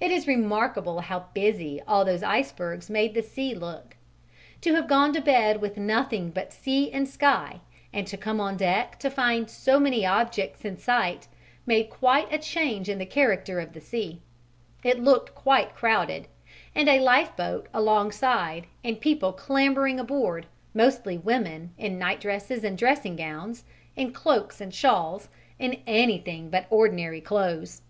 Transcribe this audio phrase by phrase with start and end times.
[0.00, 3.94] It is remarkable how "busy" all those icebergs made the sea look:
[4.62, 7.60] to have gone to bed with nothing but sea and sky
[7.92, 11.28] and to come on deck to find so many objects in sight
[11.66, 14.22] made quite a change in the character of the sea:
[14.82, 16.26] it looked quite crowded;
[16.74, 23.64] and a lifeboat alongside and people clambering aboard, mostly women, in nightdresses and dressing gowns,
[23.94, 27.82] in cloaks and shawls, in anything but ordinary clothes!